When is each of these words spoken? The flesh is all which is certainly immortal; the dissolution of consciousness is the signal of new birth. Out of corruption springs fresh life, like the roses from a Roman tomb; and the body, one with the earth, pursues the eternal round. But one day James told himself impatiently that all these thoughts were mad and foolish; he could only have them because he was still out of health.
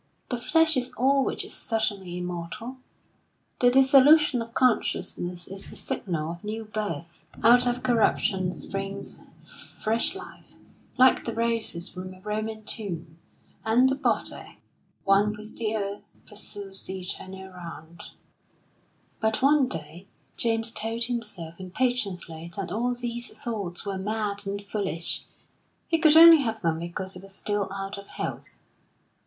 The 0.29 0.37
flesh 0.39 0.77
is 0.77 0.95
all 0.97 1.23
which 1.23 1.45
is 1.45 1.53
certainly 1.53 2.17
immortal; 2.17 2.77
the 3.59 3.69
dissolution 3.69 4.41
of 4.41 4.55
consciousness 4.55 5.47
is 5.47 5.65
the 5.69 5.75
signal 5.75 6.31
of 6.31 6.43
new 6.43 6.65
birth. 6.65 7.23
Out 7.43 7.67
of 7.67 7.83
corruption 7.83 8.51
springs 8.51 9.21
fresh 9.45 10.15
life, 10.15 10.55
like 10.97 11.23
the 11.25 11.35
roses 11.35 11.87
from 11.89 12.15
a 12.15 12.19
Roman 12.19 12.63
tomb; 12.63 13.19
and 13.63 13.89
the 13.89 13.93
body, 13.95 14.57
one 15.03 15.33
with 15.33 15.55
the 15.55 15.75
earth, 15.75 16.17
pursues 16.25 16.83
the 16.87 16.99
eternal 17.01 17.49
round. 17.49 18.05
But 19.19 19.43
one 19.43 19.67
day 19.67 20.07
James 20.35 20.71
told 20.71 21.03
himself 21.03 21.59
impatiently 21.59 22.51
that 22.57 22.71
all 22.71 22.95
these 22.95 23.29
thoughts 23.39 23.85
were 23.85 23.99
mad 23.99 24.47
and 24.47 24.63
foolish; 24.65 25.25
he 25.87 25.99
could 25.99 26.17
only 26.17 26.41
have 26.41 26.61
them 26.63 26.79
because 26.79 27.13
he 27.13 27.19
was 27.19 27.35
still 27.35 27.71
out 27.71 27.99
of 27.99 28.07
health. 28.07 28.55